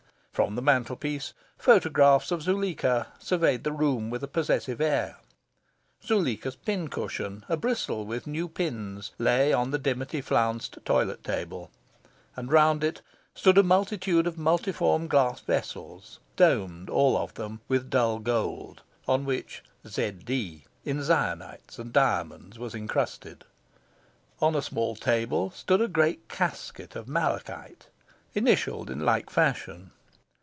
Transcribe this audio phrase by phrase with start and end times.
[0.33, 5.17] From the mantelpiece, photographs of Zuleika surveyed the room with a possessive air.
[6.03, 11.69] Zuleika's pincushion, a bristle with new pins, lay on the dimity flounced toilet table,
[12.35, 13.03] and round it
[13.35, 19.25] stood a multitude of multiform glass vessels, domed, all of them, with dull gold, on
[19.25, 20.11] which Z.
[20.23, 23.43] D., in zianites and diamonds, was encrusted.
[24.39, 27.89] On a small table stood a great casket of malachite,
[28.33, 29.91] initialled in like fashion.